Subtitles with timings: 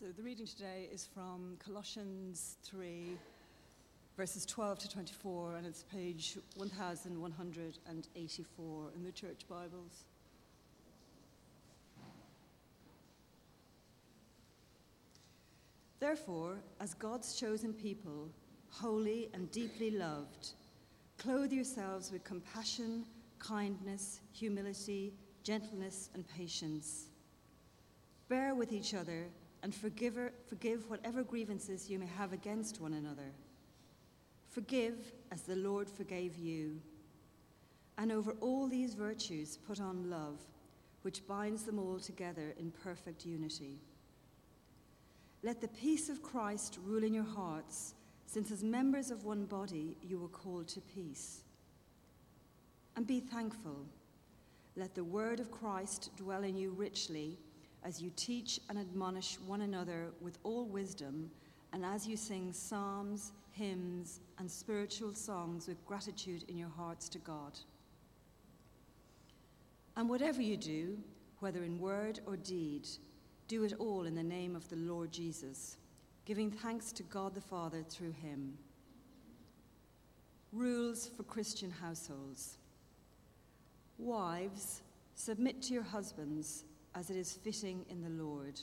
[0.00, 3.18] So the reading today is from Colossians 3,
[4.16, 10.04] verses 12 to 24, and it's page 1184 in the Church Bibles.
[15.98, 18.30] Therefore, as God's chosen people,
[18.70, 20.52] holy and deeply loved,
[21.18, 23.04] clothe yourselves with compassion,
[23.38, 25.12] kindness, humility,
[25.42, 27.10] gentleness, and patience.
[28.30, 29.26] Bear with each other
[29.62, 30.18] and forgive,
[30.48, 33.32] forgive whatever grievances you may have against one another.
[34.48, 36.80] Forgive as the Lord forgave you.
[37.98, 40.38] And over all these virtues, put on love,
[41.02, 43.78] which binds them all together in perfect unity.
[45.42, 47.94] Let the peace of Christ rule in your hearts,
[48.26, 51.42] since as members of one body you were called to peace.
[52.96, 53.86] And be thankful.
[54.76, 57.38] Let the word of Christ dwell in you richly
[57.84, 61.30] as you teach and admonish one another with all wisdom,
[61.72, 67.18] and as you sing psalms, hymns, and spiritual songs with gratitude in your hearts to
[67.18, 67.58] God.
[69.96, 70.98] And whatever you do,
[71.40, 72.88] whether in word or deed,
[73.48, 75.76] do it all in the name of the Lord Jesus,
[76.24, 78.56] giving thanks to God the Father through him.
[80.52, 82.58] Rules for Christian households.
[83.98, 84.82] Wives,
[85.14, 88.60] submit to your husbands as it is fitting in the Lord.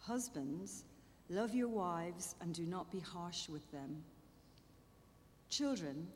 [0.00, 0.84] Husbands,
[1.28, 4.02] love your wives and do not be harsh with them.
[5.48, 6.06] Children,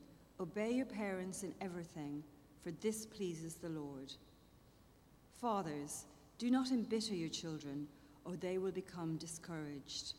[0.40, 2.22] obey your parents in everything,
[2.62, 4.12] for this pleases the Lord.
[5.40, 6.06] Fathers,
[6.38, 7.86] do not embitter your children,
[8.24, 10.14] or they will become discouraged.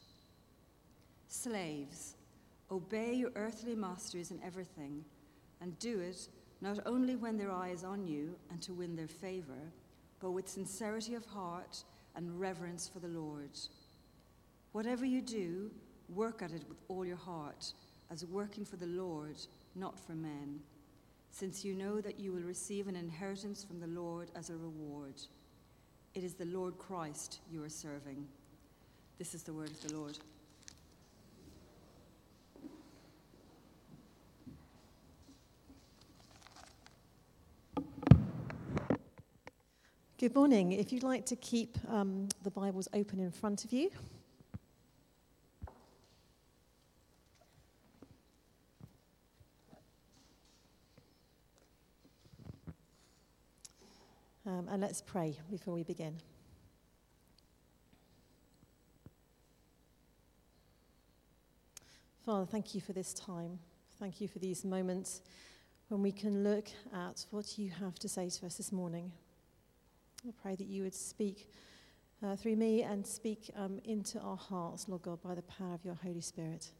[1.27, 2.15] Slaves,
[2.71, 5.03] obey your earthly masters in everything,
[5.61, 6.27] and do it
[6.61, 9.71] not only when their eye is on you and to win their favor
[10.19, 11.83] but with sincerity of heart
[12.15, 13.51] and reverence for the Lord.
[14.71, 15.71] Whatever you do,
[16.13, 17.73] work at it with all your heart,
[18.11, 19.37] as working for the Lord,
[19.75, 20.59] not for men,
[21.31, 25.15] since you know that you will receive an inheritance from the Lord as a reward.
[26.15, 28.27] It is the Lord Christ you are serving.
[29.19, 30.17] This is the word of the Lord.
[40.27, 40.73] Good morning.
[40.73, 43.89] If you'd like to keep um, the Bibles open in front of you.
[54.45, 56.17] Um, and let's pray before we begin.
[62.25, 63.59] Father, thank you for this time.
[63.97, 65.21] Thank you for these moments
[65.87, 69.13] when we can look at what you have to say to us this morning.
[70.25, 71.49] I pray that you would speak
[72.23, 75.85] uh, through me and speak um, into our hearts, Lord God, by the power of
[75.85, 76.71] your Holy Spirit.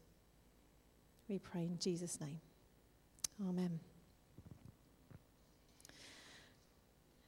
[1.28, 2.40] We pray in Jesus' name.
[3.48, 3.78] Amen.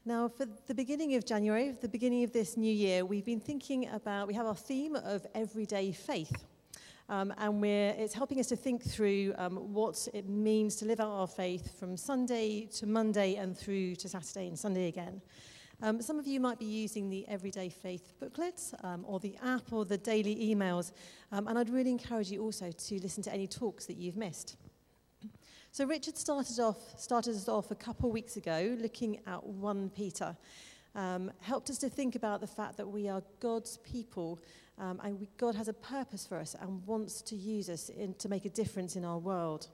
[0.04, 3.88] Now, for the beginning of January, the beginning of this new year, we've been thinking
[3.90, 6.44] about, we have our theme of everyday faith.
[7.08, 11.10] Um, and it's helping us to think through um, what it means to live out
[11.10, 15.20] our faith from Sunday to Monday and through to Saturday and Sunday again.
[15.82, 19.72] Um, some of you might be using the Everyday Faith booklets um, or the app
[19.72, 20.92] or the daily emails,
[21.32, 24.56] um, and I'd really encourage you also to listen to any talks that you've missed.
[25.72, 29.90] So Richard started off started us off a couple of weeks ago looking at 1
[29.90, 30.36] Peter.
[30.94, 34.40] Um, helped us to think about the fact that we are God's people
[34.76, 38.14] um, and we, God has a purpose for us and wants to use us in,
[38.14, 39.68] to make a difference in our world.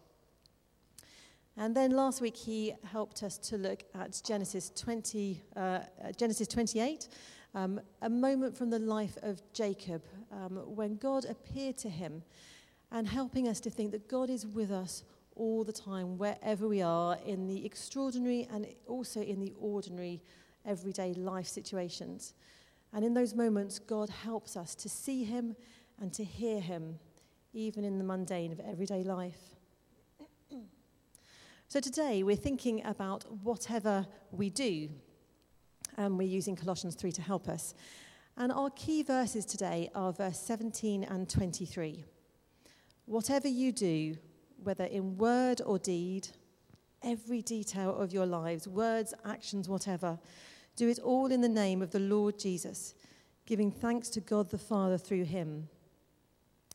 [1.59, 5.79] And then last week he helped us to look at Genesis 20, uh,
[6.17, 7.09] Genesis 28,
[7.55, 12.23] um, a moment from the life of Jacob um, when God appeared to him
[12.93, 15.03] and helping us to think that God is with us
[15.35, 20.23] all the time, wherever we are, in the extraordinary and also in the ordinary
[20.67, 22.35] everyday life situations.
[22.93, 25.57] And in those moments, God helps us to see him
[26.01, 26.99] and to hear him,
[27.53, 29.56] even in the mundane of everyday life.
[31.69, 34.89] So today we're thinking about whatever we do,
[35.97, 37.75] and we're using Colossians 3 to help us.
[38.37, 42.05] And our key verses today are verse 17 and 23.
[43.07, 44.17] Whatever you do,
[44.63, 46.29] whether in word or deed,
[47.03, 50.21] every detail of your lives, words, actions, whatever,
[50.77, 52.95] do it all in the name of the Lord Jesus,
[53.45, 55.69] giving thanks to God the Father through him.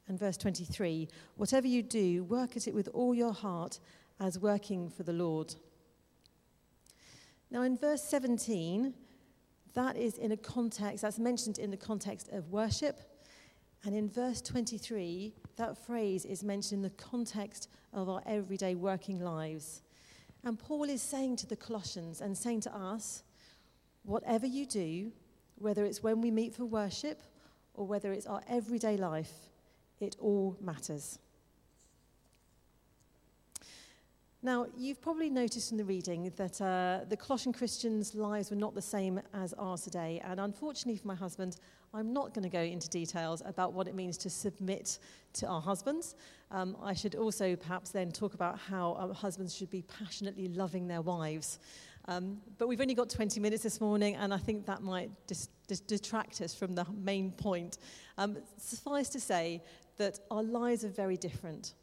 [0.10, 3.80] And verse 23 Whatever you do, work at it with all your heart
[4.22, 5.56] as working for the Lord.
[7.50, 8.94] Now, in verse 17,
[9.74, 13.00] that is in a context, that's mentioned in the context of worship.
[13.84, 19.20] And in verse 23, that phrase is mentioned in the context of our everyday working
[19.20, 19.82] lives.
[20.44, 23.24] And Paul is saying to the Colossians and saying to us,
[24.04, 25.12] whatever you do,
[25.56, 27.22] whether it's when we meet for worship
[27.74, 29.50] or whether it's our everyday life,
[30.00, 31.18] it all matters.
[34.44, 38.74] Now, you've probably noticed in the reading that uh, the Colossian Christians' lives were not
[38.74, 40.20] the same as ours today.
[40.26, 41.58] And unfortunately for my husband,
[41.94, 44.98] I'm not going to go into details about what it means to submit
[45.34, 46.16] to our husbands.
[46.50, 51.02] Um, I should also perhaps then talk about how husbands should be passionately loving their
[51.02, 51.60] wives.
[52.06, 55.50] Um, but we've only got 20 minutes this morning, and I think that might dis-
[55.68, 57.78] dis- detract us from the main point.
[58.18, 59.62] Um, suffice to say
[59.98, 61.76] that our lives are very different.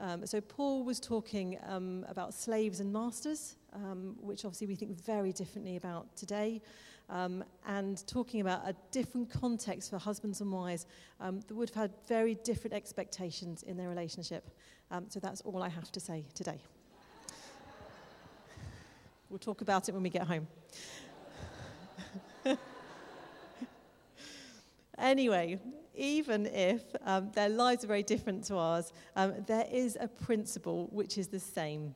[0.00, 4.98] Um, so Paul was talking um, about slaves and masters, um, which obviously we think
[4.98, 6.62] very differently about today,
[7.10, 10.86] um, and talking about a different context for husbands and wives
[11.20, 14.50] um, that would have had very different expectations in their relationship.
[14.90, 16.60] Um, so that's all I have to say today.
[19.28, 20.48] we'll talk about it when we get home.
[25.00, 25.60] anyway,
[25.94, 30.88] even if um, their lives are very different to ours, um, there is a principle
[30.92, 31.94] which is the same.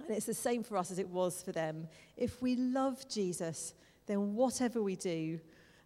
[0.00, 1.88] And it's the same for us as it was for them.
[2.16, 3.74] If we love Jesus,
[4.06, 5.40] then whatever we do,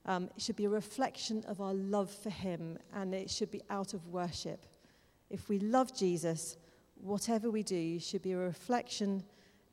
[0.06, 3.94] um, should be a reflection of our love for him and it should be out
[3.94, 4.66] of worship.
[5.28, 6.56] If we love Jesus,
[6.96, 9.22] whatever we do should be a reflection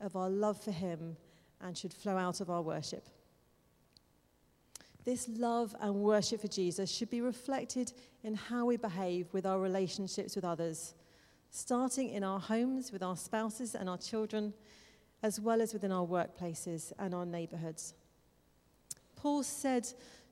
[0.01, 1.17] of our love for him
[1.61, 3.07] and should flow out of our worship.
[5.07, 7.93] This love and worship for Jesus should be reflected
[8.25, 10.95] in how we behave with our relationships with others,
[11.49, 14.53] starting in our homes with our spouses and our children,
[15.23, 17.93] as well as within our workplaces and our neighborhoods.
[19.15, 19.87] Paul said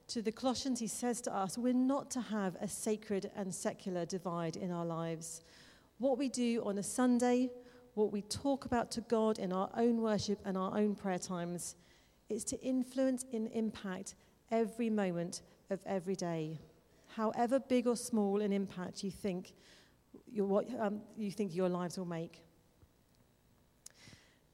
[0.09, 4.05] to the Colossians, he says to us, we're not to have a sacred and secular
[4.05, 5.41] divide in our lives.
[5.99, 7.49] What we do on a Sunday,
[7.93, 11.77] what we talk about to God in our own worship and our own prayer times,
[12.27, 14.15] is to influence and impact
[14.51, 16.59] every moment of every day,
[17.15, 19.53] however big or small an impact you think,
[20.35, 22.41] what, um, you think your lives will make.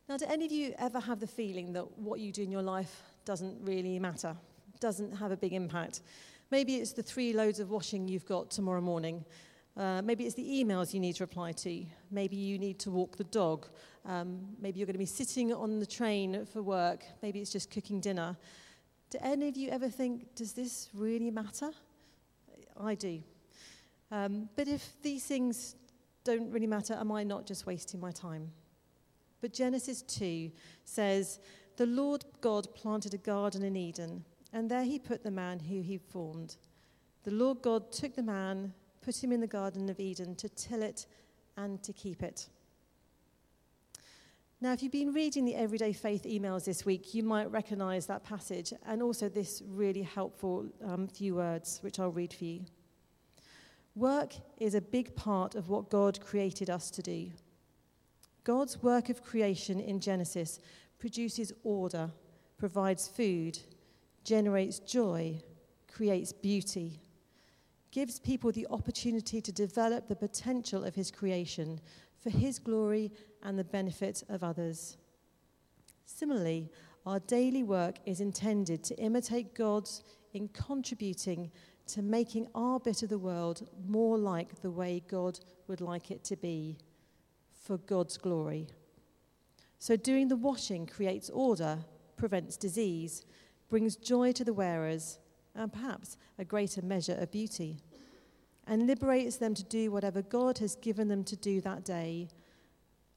[0.08, 2.62] Now, do any of you ever have the feeling that what you do in your
[2.62, 4.36] life doesn't really matter,
[4.80, 6.02] doesn't have a big impact?
[6.52, 9.24] Maybe it's the three loads of washing you've got tomorrow morning.
[9.78, 11.86] Uh, maybe it's the emails you need to reply to.
[12.12, 13.68] Maybe you need to walk the dog.
[14.06, 17.06] Um, maybe you're going to be sitting on the train for work.
[17.22, 18.36] Maybe it's just cooking dinner.
[19.12, 21.72] Do any of you ever think, does this really matter?
[22.80, 23.22] I do.
[24.10, 25.76] Um, but if these things
[26.24, 28.52] don't really matter, am I not just wasting my time?
[29.42, 30.50] But Genesis 2
[30.86, 31.40] says,
[31.76, 34.24] The Lord God planted a garden in Eden,
[34.54, 36.56] and there he put the man who he formed.
[37.24, 40.82] The Lord God took the man, put him in the Garden of Eden to till
[40.82, 41.06] it
[41.58, 42.48] and to keep it.
[44.64, 48.24] Now, if you've been reading the Everyday Faith emails this week, you might recognize that
[48.24, 52.66] passage and also this really helpful um, few words, which I'll read for you.
[53.96, 57.32] Work is a big part of what God created us to do.
[58.44, 60.60] God's work of creation in Genesis
[61.00, 62.12] produces order,
[62.60, 63.58] provides food,
[64.24, 65.42] generates joy,
[65.92, 67.02] creates beauty,
[67.90, 71.82] gives people the opportunity to develop the potential of his creation
[72.22, 73.12] for his glory
[73.44, 74.98] and the benefit of others.
[76.06, 76.70] Similarly,
[77.06, 79.90] our daily work is intended to imitate God
[80.34, 81.52] in contributing
[81.88, 86.24] to making our bit of the world more like the way God would like it
[86.26, 86.78] to be
[87.66, 88.68] for God's glory.
[89.80, 91.80] So, doing the washing creates order,
[92.16, 93.26] prevents disease,
[93.70, 95.18] brings joy to the wearers,
[95.56, 97.78] and perhaps a greater measure of beauty,
[98.68, 102.30] and liberates them to do whatever God has given them to do that day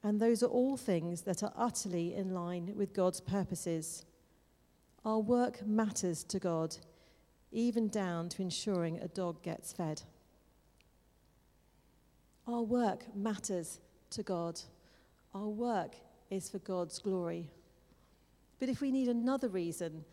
[0.05, 4.05] and those are all things that are utterly in line with God's purposes.
[5.03, 6.77] Our work matters to God,
[7.51, 10.03] even down to ensuring a dog gets fed.
[12.45, 13.79] Our work matters
[14.11, 14.61] to God.
[15.33, 15.95] Our work
[16.29, 17.49] is for God's glory.
[18.59, 20.05] But if we need another reason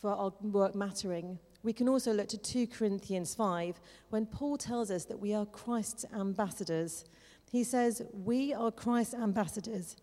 [0.00, 3.78] for our work mattering, we can also look to 2 Corinthians 5
[4.10, 7.04] when Paul tells us that we are Christ's ambassadors
[7.50, 9.96] he says, We are Christ's ambassadors,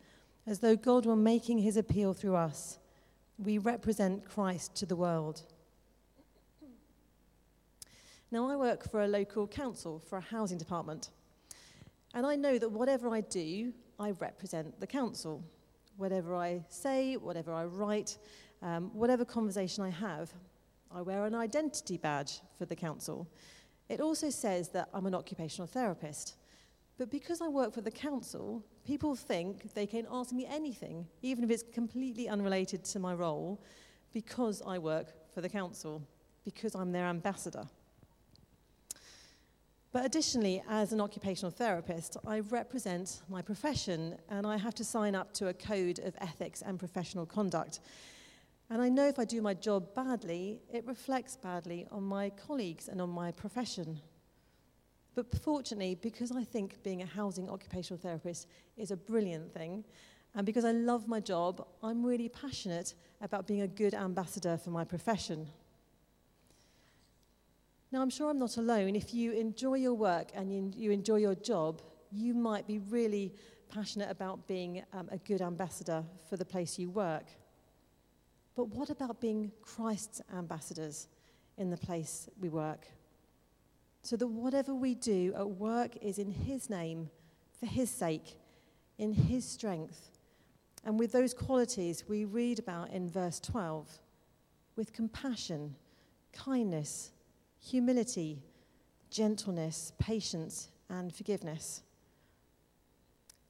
[0.48, 2.80] as though God were making his appeal through us.
[3.38, 5.44] We represent Christ to the world.
[8.32, 11.10] Now, I work for a local council, for a housing department.
[12.14, 15.44] And I know that whatever I do, I represent the council.
[15.98, 18.18] Whatever I say, whatever I write,
[18.62, 20.34] um, whatever conversation I have,
[20.94, 23.28] I wear an identity badge for the council.
[23.90, 26.36] It also says that I'm an occupational therapist.
[26.98, 31.44] But because I work for the council, people think they can ask me anything, even
[31.44, 33.62] if it's completely unrelated to my role,
[34.14, 36.02] because I work for the council,
[36.46, 37.66] because I'm their ambassador.
[39.92, 45.16] But additionally, as an occupational therapist, I represent my profession and I have to sign
[45.16, 47.80] up to a code of ethics and professional conduct.
[48.70, 52.88] And I know if I do my job badly, it reflects badly on my colleagues
[52.88, 54.02] and on my profession.
[55.16, 59.86] But fortunately, because I think being a housing occupational therapist is a brilliant thing,
[60.36, 64.72] and because I love my job, I'm really passionate about being a good ambassador for
[64.72, 65.48] my profession.
[67.94, 68.98] Now, I'm sure I'm not alone.
[68.98, 71.82] If you enjoy your work and you, enjoy your job,
[72.12, 73.34] you might be really
[73.70, 77.28] passionate about being um, a good ambassador for the place you work.
[78.54, 81.08] But what about being Christ's ambassadors
[81.58, 82.86] in the place we work?
[84.06, 87.10] So that whatever we do at work is in His name,
[87.60, 88.38] for His sake,
[89.00, 90.12] in His strength.
[90.84, 93.90] And with those qualities we read about in verse 12
[94.76, 95.76] with compassion,
[96.34, 97.14] kindness,
[97.60, 98.44] humility,
[99.10, 101.82] gentleness, patience, and forgiveness.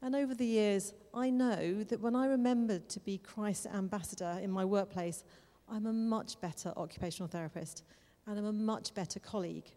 [0.02, 4.52] And over the years, I know that when I remembered to be Christ's ambassador in
[4.52, 5.26] my workplace,
[5.70, 7.84] I'm a much better occupational therapist
[8.26, 9.70] and I'm a much better colleague.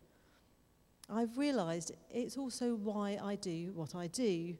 [1.11, 4.57] I've realized it's also why I do what I do.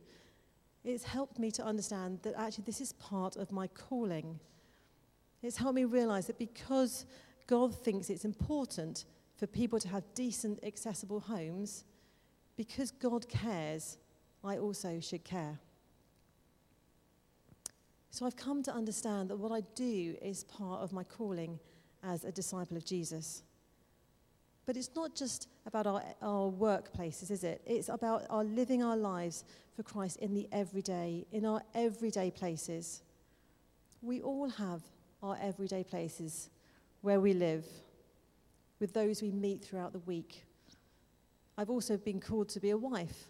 [0.85, 4.41] It's helped me to understand that actually this is part of my calling.
[5.43, 7.05] It's helped me realize that because
[7.47, 9.05] God thinks it's important
[9.37, 11.85] for people to have decent, accessible homes,
[12.57, 13.99] because God cares,
[14.43, 15.61] I also should care.
[18.11, 21.61] So I've come to understand that what I do is part of my calling
[22.03, 23.43] as a disciple of Jesus.
[24.69, 27.63] But it's not just about our, our workplaces, is it?
[27.65, 29.45] It's about our living our lives
[29.75, 33.01] for Christ in the everyday, in our everyday places.
[34.03, 34.83] We all have
[35.23, 36.51] our everyday places
[37.01, 37.65] where we live,
[38.79, 40.45] with those we meet throughout the week.
[41.57, 43.25] I've also been called to be a wife,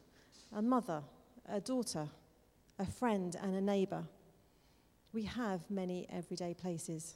[0.53, 1.05] a mother,
[1.49, 2.09] a daughter,
[2.81, 4.03] a friend, and a neighbour.
[5.13, 7.15] We have many everyday places.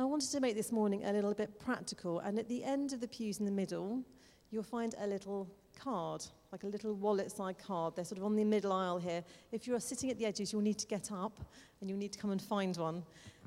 [0.00, 3.00] I wanted to make this morning a little bit practical, and at the end of
[3.00, 4.02] the pews in the middle,
[4.50, 5.46] you'll find a little
[5.78, 7.96] card, like a little wallet side card.
[7.96, 9.22] They're sort of on the middle aisle here.
[9.52, 11.38] If you're sitting at the edges, you'll need to get up
[11.80, 13.02] and you'll need to come and find one.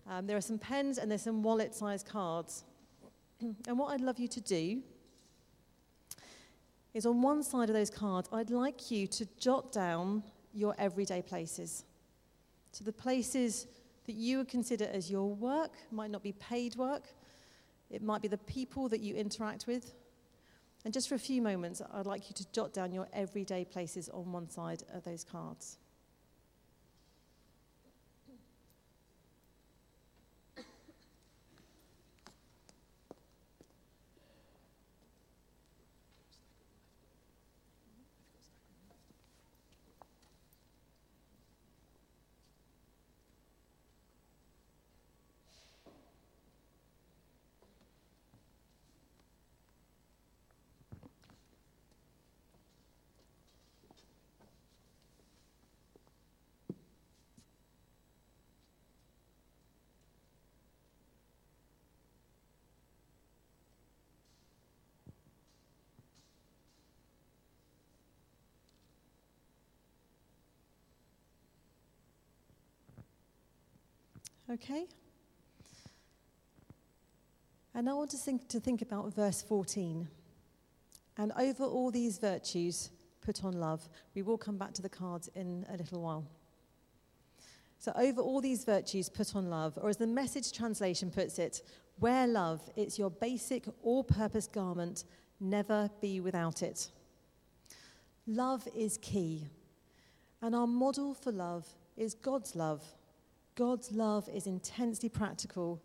[0.08, 2.64] Um, there are some pens and there's some wallet sized cards.
[3.42, 4.84] and what I'd love you to do
[6.94, 10.22] is on one side of those cards, I'd like you to jot down
[10.54, 11.84] your everyday places.
[12.74, 13.66] So the places
[14.06, 17.04] that you would consider as your work, might not be paid work,
[17.90, 19.94] it might be the people that you interact with.
[20.86, 24.10] And just for a few moments, I'd like you to jot down your everyday places
[24.10, 25.78] on one side of those cards.
[74.52, 74.86] Okay?
[77.76, 80.08] And I want to think, to think about verse 14.
[81.18, 83.88] And over all these virtues, put on love.
[84.16, 86.26] We will come back to the cards in a little while.
[87.80, 89.78] So, over all these virtues, put on love.
[89.82, 91.62] Or as the message translation puts it,
[92.00, 92.62] wear love.
[92.76, 95.04] It's your basic, all purpose garment.
[95.40, 96.90] Never be without it.
[98.26, 99.48] Love is key.
[100.42, 102.84] And our model for love is God's love.
[103.56, 105.82] God's love is intensely practical,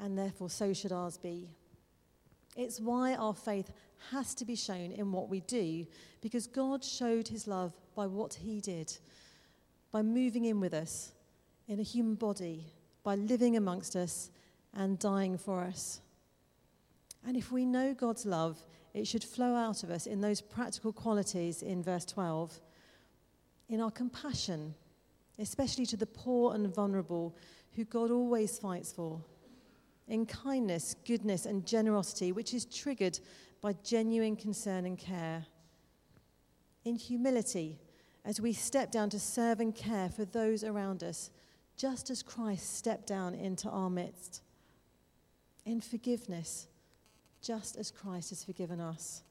[0.00, 1.48] and therefore so should ours be.
[2.56, 3.70] It's why our faith
[4.10, 5.86] has to be shown in what we do,
[6.20, 8.96] because God showed his love by what he did,
[9.90, 11.12] by moving in with us
[11.68, 12.66] in a human body,
[13.04, 14.30] by living amongst us
[14.74, 16.00] and dying for us.
[17.26, 18.58] And if we know God's love,
[18.94, 22.60] it should flow out of us in those practical qualities in verse 12,
[23.68, 24.74] in our compassion
[25.38, 27.36] especially to the poor and vulnerable
[27.76, 29.20] who God always fights for.
[30.08, 33.18] In kindness, goodness, and generosity, which is triggered
[33.60, 35.46] by genuine concern and care.
[36.84, 37.78] In humility,
[38.24, 41.30] as we step down to serve and care for those around us,
[41.76, 44.42] just as Christ stepped down into our midst.
[45.64, 46.68] In forgiveness,
[47.40, 49.22] just as Christ has forgiven us.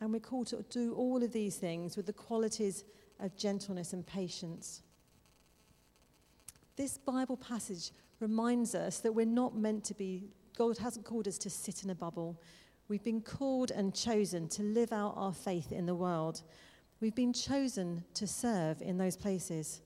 [0.00, 2.84] And we're called to do all of these things with the qualities
[3.20, 4.82] of gentleness and patience.
[6.76, 11.38] This Bible passage reminds us that we're not meant to be, God hasn't called us
[11.38, 12.40] to sit in a bubble.
[12.88, 16.42] We've been called and chosen to live out our faith in the world.
[17.00, 19.82] We've been chosen to serve in those places.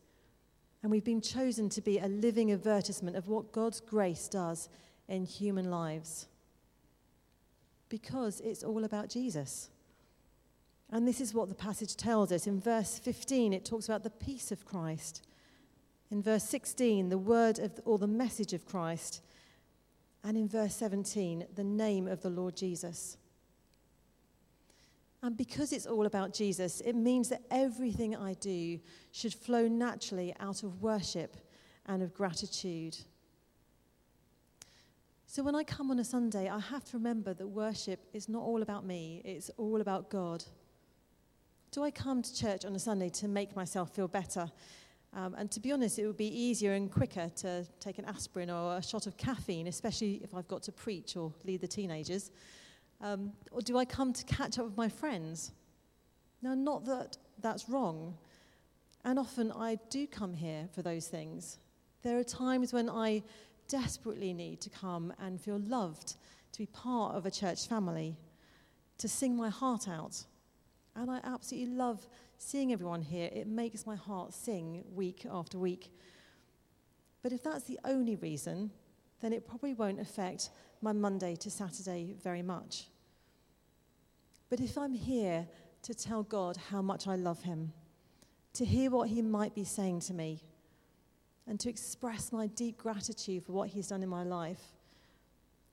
[0.83, 4.69] And we've been chosen to be a living advertisement of what God's grace does
[5.09, 6.27] in human lives.
[7.89, 9.71] Because it's all about Jesus.
[10.93, 12.47] And this is what the passage tells us.
[12.47, 15.25] In verse 15, it talks about the peace of Christ.
[16.11, 19.23] In verse 16, the word of, or the message of Christ.
[20.25, 23.17] And in verse 17, the name of the Lord Jesus.
[25.23, 28.81] And because it's all about Jesus, it means that everything I do
[29.13, 31.37] should flow naturally out of worship
[31.87, 32.97] and of gratitude.
[35.27, 38.43] So when I come on a Sunday, I have to remember that worship is not
[38.43, 40.43] all about me, it's all about God.
[41.73, 44.51] Do I come to church on a Sunday to make myself feel better?
[45.13, 48.51] Um, and to be honest, it would be easier and quicker to take an aspirin
[48.51, 52.33] or a shot of caffeine, especially if I've got to preach or lead the teenagers.
[53.01, 55.53] Um, or do I come to catch up with my friends?
[56.43, 58.17] Now, not that that's wrong.
[59.05, 61.59] And often I do come here for those things.
[62.03, 63.23] There are times when I
[63.69, 66.17] desperately need to come and feel loved,
[66.51, 68.17] to be part of a church family,
[68.99, 70.25] to sing my heart out
[70.97, 72.07] and I absolutely love
[72.39, 73.29] seeing everyone here.
[73.33, 75.93] It makes my heart sing week after week.
[77.23, 78.71] But if that's the only reason,
[79.21, 80.51] then it probably won't affect
[80.83, 82.87] my Monday to Saturday very much.
[84.49, 85.47] But if I'm here
[85.83, 87.73] to tell God how much I love Him,
[88.55, 90.43] to hear what He might be saying to me,
[91.47, 94.61] and to express my deep gratitude for what He's done in my life,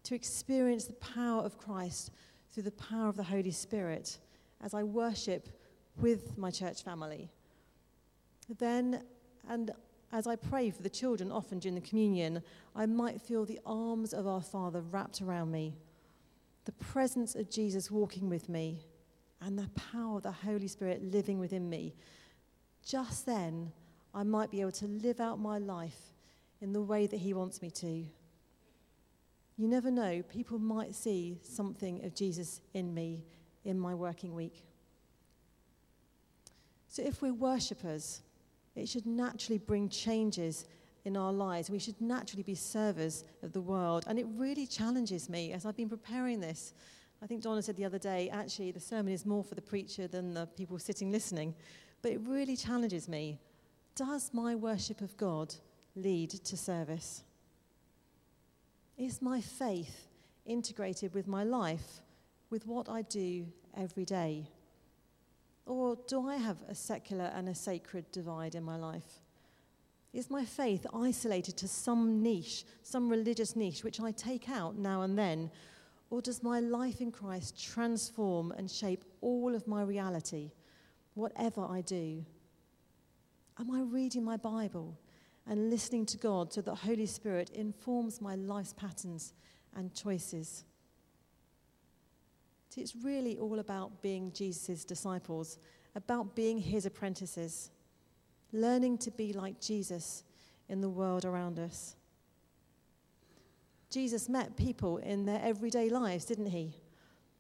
[0.04, 2.12] to experience the power of Christ
[2.52, 4.18] through the power of the Holy Spirit,
[4.64, 5.48] as I worship
[6.00, 7.30] with my church family.
[8.60, 9.04] Then,
[9.50, 9.72] and
[10.12, 12.42] as I pray for the children often during the communion,
[12.76, 15.76] I might feel the arms of our Father wrapped around me,
[16.66, 18.86] the presence of Jesus walking with me,
[19.42, 21.94] and the power of the Holy Spirit living within me.
[22.86, 23.72] Just then,
[24.14, 26.14] I might be able to live out my life
[26.62, 28.06] in the way that He wants me to.
[29.58, 33.26] You never know, people might see something of Jesus in me
[33.68, 34.64] in my working week.
[36.88, 38.22] So, if we're worshippers,
[38.76, 40.66] it should naturally bring changes
[41.04, 41.70] in our lives.
[41.70, 44.06] We should naturally be servers of the world.
[44.08, 46.74] And it really challenges me as I've been preparing this.
[47.22, 50.08] I think Donna said the other day, actually, the sermon is more for the preacher
[50.08, 51.56] than the people sitting listening.
[52.02, 53.40] But it really challenges me.
[53.96, 55.56] Does my worship of God
[55.96, 57.24] lead to service?
[58.98, 60.08] Is my faith
[60.46, 62.02] integrated with my life?
[62.50, 64.50] With what I do every day?
[65.66, 69.22] Or do I have a secular and a sacred divide in my life?
[70.14, 75.02] Is my faith isolated to some niche, some religious niche, which I take out now
[75.02, 75.52] and then?
[76.10, 80.52] Or does my life in Christ transform and shape all of my reality,
[81.16, 82.26] whatever I do?
[83.60, 84.98] Am I reading my Bible
[85.46, 89.34] and listening to God so that the Holy Spirit informs my life's patterns
[89.76, 90.64] and choices?
[92.78, 95.58] It's really all about being Jesus' disciples,
[95.96, 97.72] about being his apprentices,
[98.54, 100.24] learning to be like Jesus
[100.70, 101.96] in the world around us.
[103.90, 106.76] Jesus met people in their everyday lives, didn't he?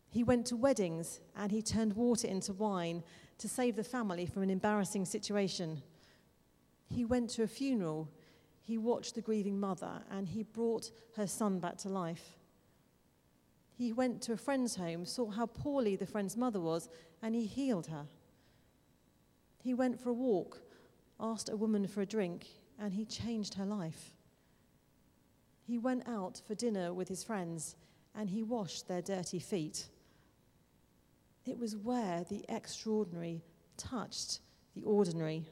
[0.10, 3.04] He went to weddings and he turned water into wine
[3.38, 5.82] to save the family from an embarrassing situation.
[6.90, 8.10] He went to a funeral.
[8.62, 12.37] He watched the grieving mother and he brought her son back to life.
[13.78, 16.90] He went to a friend's home, saw how poorly the friend's mother was,
[17.22, 18.08] and he healed her.
[19.60, 20.64] He went for a walk,
[21.20, 22.48] asked a woman for a drink,
[22.80, 24.16] and he changed her life.
[25.62, 27.76] He went out for dinner with his friends,
[28.16, 29.90] and he washed their dirty feet.
[31.46, 33.44] It was where the extraordinary
[33.78, 34.40] touched
[34.74, 35.46] the ordinary.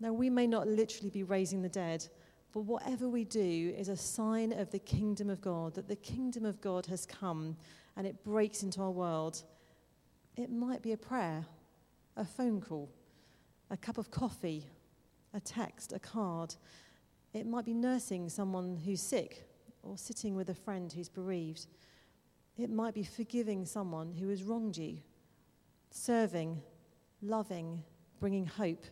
[0.00, 2.08] Now, we may not literally be raising the dead
[2.54, 6.44] but whatever we do is a sign of the kingdom of God, that the kingdom
[6.44, 7.56] of God has come
[7.96, 9.42] and it breaks into our world.
[10.36, 11.44] It might be a prayer,
[12.16, 12.88] a phone call,
[13.70, 14.66] a cup of coffee,
[15.34, 16.54] a text, a card.
[17.32, 19.48] It might be nursing someone who's sick
[19.82, 21.66] or sitting with a friend who's bereaved.
[22.56, 24.98] It might be forgiving someone who has wronged you,
[25.90, 26.62] serving,
[27.20, 27.82] loving,
[28.20, 28.84] bringing hope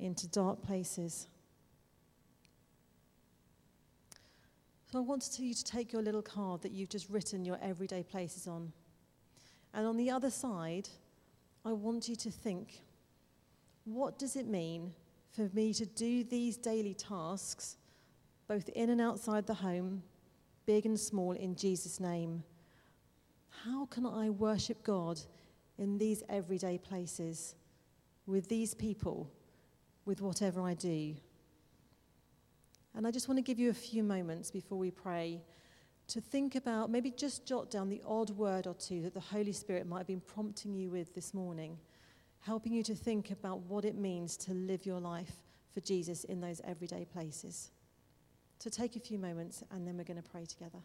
[0.00, 1.28] into dark places.
[4.94, 8.04] So I want you to take your little card that you've just written your everyday
[8.04, 8.72] places on.
[9.72, 10.88] And on the other side,
[11.64, 12.80] I want you to think
[13.82, 14.92] what does it mean
[15.32, 17.76] for me to do these daily tasks,
[18.46, 20.04] both in and outside the home,
[20.64, 22.44] big and small, in Jesus' name?
[23.64, 25.20] How can I worship God
[25.76, 27.56] in these everyday places,
[28.28, 29.28] with these people,
[30.04, 31.16] with whatever I do?
[32.94, 35.42] And I just want to give you a few moments before we pray
[36.08, 39.52] to think about, maybe just jot down the odd word or two that the Holy
[39.52, 41.78] Spirit might have been prompting you with this morning,
[42.40, 46.40] helping you to think about what it means to live your life for Jesus in
[46.40, 47.70] those everyday places.
[48.58, 50.78] So take a few moments and then we're going to pray together.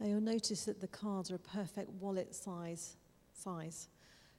[0.00, 2.96] Now you'll notice that the cards are a perfect wallet size
[3.34, 3.88] size.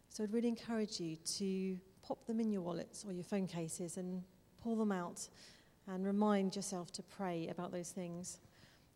[0.09, 3.97] So I'd really encourage you to pop them in your wallets or your phone cases
[3.97, 4.23] and
[4.61, 5.27] pull them out
[5.87, 8.39] and remind yourself to pray about those things.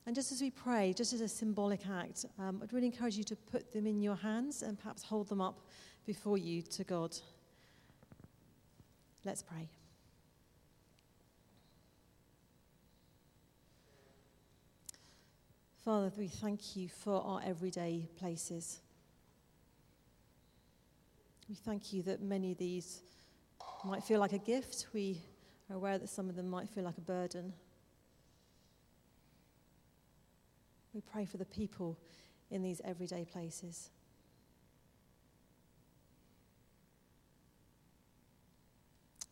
[0.05, 3.23] And just as we pray, just as a symbolic act, um, I'd really encourage you
[3.25, 5.61] to put them in your hands and perhaps hold them up
[6.05, 7.17] before you to God.
[9.23, 9.69] Let's pray.
[15.85, 18.79] Father, we thank you for our everyday places.
[21.47, 23.01] We thank you that many of these
[23.83, 24.87] might feel like a gift.
[24.95, 25.21] We
[25.69, 27.53] are aware that some of them might feel like a burden.
[30.95, 31.99] We pray for the people
[32.49, 33.91] in these everyday places.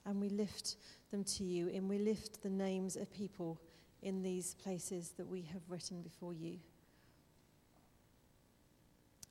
[0.05, 0.75] And we lift
[1.09, 3.59] them to you, and we lift the names of people
[4.03, 6.59] in these places that we have written before you.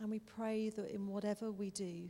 [0.00, 2.08] And we pray that in whatever we do,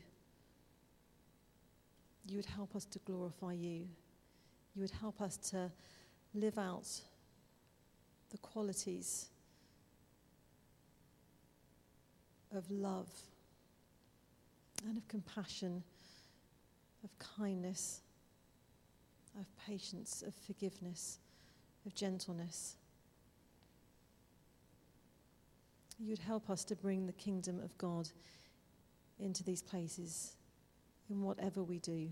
[2.27, 3.87] you would help us to glorify you.
[4.75, 5.70] You would help us to
[6.35, 6.88] live out
[8.31, 9.27] the qualities
[12.55, 13.11] of love
[14.87, 15.83] and of compassion,
[17.05, 18.01] of kindness,
[19.38, 21.18] of patience, of forgiveness
[21.87, 22.77] of gentleness.
[25.99, 28.09] You'd help us to bring the kingdom of God
[29.18, 30.35] into these places
[31.09, 32.09] in whatever we do.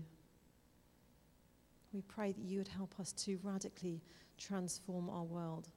[1.93, 4.01] We pray that you would help us to radically
[4.37, 5.67] transform our world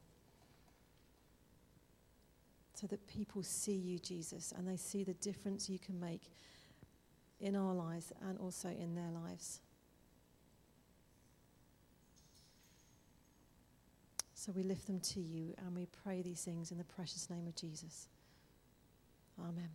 [2.75, 6.31] so that people see you, Jesus, and they see the difference you can make
[7.41, 9.61] in our lives and also in their lives.
[14.45, 17.47] So we lift them to you and we pray these things in the precious name
[17.47, 18.09] of Jesus.
[19.41, 19.71] Amen.